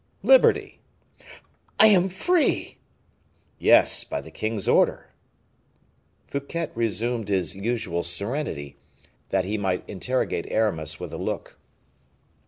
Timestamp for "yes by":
3.59-4.19